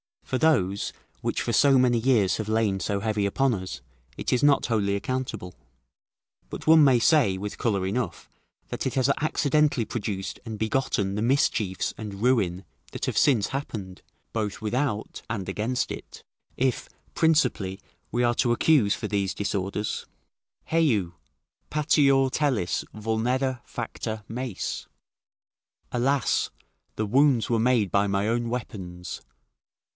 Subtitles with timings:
[0.23, 3.81] For those which for so many years have lain so heavy upon us,
[4.17, 5.53] it is not wholly accountable;
[6.49, 8.29] but one may say, with colour enough,
[8.69, 14.01] that it has accidentally produced and begotten the mischiefs and ruin that have since happened,
[14.33, 16.23] both without and against it;
[16.55, 17.79] it, principally,
[18.09, 20.07] we are to accuse for these disorders:
[20.67, 21.13] "Heu!
[21.69, 24.87] patior telis vulnera facta meis."
[25.91, 26.49] ["Alas!
[26.95, 29.21] The wounds were made by my own weapons."